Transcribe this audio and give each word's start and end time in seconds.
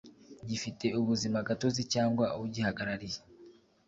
gifite 0.49 0.85
ubuzima 0.99 1.37
gatozi 1.47 1.81
cyangwa 1.93 2.25
ugihagarariye 2.43 3.19